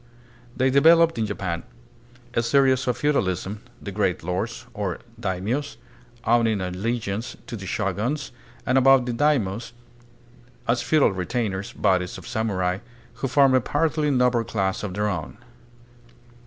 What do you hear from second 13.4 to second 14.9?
a partly noble class